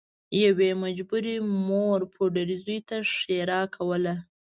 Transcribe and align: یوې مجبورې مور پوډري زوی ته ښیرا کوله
یوې 0.43 0.69
مجبورې 0.83 1.35
مور 1.67 1.99
پوډري 2.13 2.57
زوی 2.63 2.79
ته 2.87 2.97
ښیرا 3.15 3.61
کوله 3.75 4.15